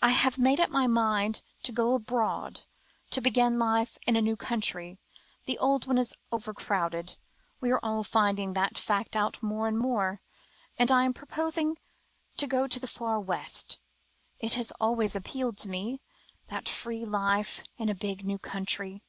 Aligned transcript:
I 0.00 0.10
have 0.10 0.38
made 0.38 0.60
up 0.60 0.70
my 0.70 0.86
mind 0.86 1.42
to 1.64 1.72
go 1.72 1.94
abroad, 1.94 2.60
to 3.10 3.20
begin 3.20 3.58
life 3.58 3.98
in 4.06 4.14
a 4.14 4.22
new 4.22 4.36
country. 4.36 4.98
The 5.46 5.58
old 5.58 5.84
one 5.84 5.98
is 5.98 6.14
over 6.30 6.54
crowded 6.54 7.16
we 7.60 7.72
are 7.72 7.80
all 7.82 8.04
finding 8.04 8.52
that 8.52 8.78
fact 8.78 9.16
out 9.16 9.42
more 9.42 9.66
and 9.66 9.76
more, 9.76 10.20
and 10.78 10.92
I 10.92 11.02
am 11.02 11.12
proposing 11.12 11.76
to 12.36 12.46
go 12.46 12.68
to 12.68 12.78
the 12.78 12.86
Far 12.86 13.18
West. 13.18 13.80
It 14.38 14.52
has 14.54 14.70
always 14.80 15.16
appealed 15.16 15.58
to 15.58 15.68
me 15.68 16.00
that 16.50 16.68
free 16.68 17.04
life 17.04 17.64
in 17.78 17.88
a 17.88 17.96
big, 17.96 18.24
new 18.24 18.38
country." 18.38 19.02